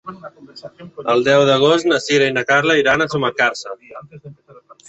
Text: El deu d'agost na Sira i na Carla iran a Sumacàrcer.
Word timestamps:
El 1.15 1.21
deu 1.27 1.45
d'agost 1.49 1.89
na 1.91 2.01
Sira 2.07 2.31
i 2.31 2.35
na 2.39 2.45
Carla 2.53 2.79
iran 2.83 3.05
a 3.07 3.11
Sumacàrcer. 3.15 3.77